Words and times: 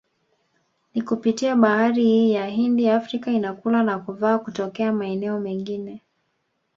Ni 0.93 1.01
kupitia 1.01 1.55
bahari 1.55 2.03
hii 2.03 2.31
ya 2.31 2.45
Hindi 2.47 2.89
Afrika 2.89 3.31
inakula 3.31 3.83
na 3.83 3.99
kuvaa 3.99 4.37
kutokea 4.37 4.93
maeneo 4.93 5.39
mengine 5.39 6.01